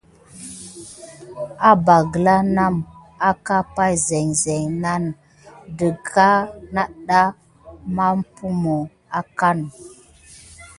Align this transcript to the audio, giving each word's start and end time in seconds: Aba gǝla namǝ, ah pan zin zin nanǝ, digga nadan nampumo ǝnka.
Aba 1.69 1.95
gǝla 2.11 2.35
namǝ, 2.55 2.81
ah 3.27 3.65
pan 3.73 3.93
zin 4.05 4.27
zin 4.41 4.65
nanǝ, 4.83 5.09
digga 5.77 6.29
nadan 6.73 7.29
nampumo 7.95 8.75
ǝnka. 9.19 9.49